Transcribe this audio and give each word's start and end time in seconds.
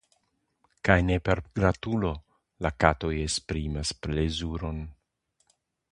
Kaj 0.87 0.95
ne 1.09 1.17
per 1.27 1.41
graŭlo 1.59 2.11
la 2.67 2.73
katoj 2.85 3.13
esprimas 3.27 3.95
plezuron. 4.07 4.85